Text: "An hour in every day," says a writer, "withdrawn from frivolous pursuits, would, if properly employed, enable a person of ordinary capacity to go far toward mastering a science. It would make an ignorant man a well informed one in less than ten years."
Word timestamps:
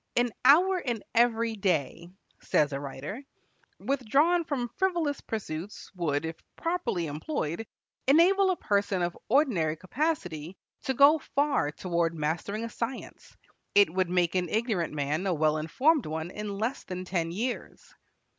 "An 0.15 0.31
hour 0.43 0.79
in 0.79 1.03
every 1.13 1.55
day," 1.55 2.09
says 2.41 2.73
a 2.73 2.79
writer, 2.79 3.21
"withdrawn 3.77 4.43
from 4.45 4.71
frivolous 4.77 5.21
pursuits, 5.21 5.91
would, 5.93 6.25
if 6.25 6.35
properly 6.55 7.05
employed, 7.05 7.67
enable 8.07 8.49
a 8.49 8.55
person 8.55 9.03
of 9.03 9.15
ordinary 9.29 9.75
capacity 9.75 10.57
to 10.85 10.95
go 10.95 11.19
far 11.35 11.69
toward 11.69 12.15
mastering 12.15 12.63
a 12.63 12.69
science. 12.69 13.37
It 13.75 13.93
would 13.93 14.09
make 14.09 14.33
an 14.33 14.49
ignorant 14.49 14.91
man 14.95 15.27
a 15.27 15.35
well 15.35 15.57
informed 15.57 16.07
one 16.07 16.31
in 16.31 16.57
less 16.57 16.83
than 16.83 17.05
ten 17.05 17.31
years." 17.31 17.93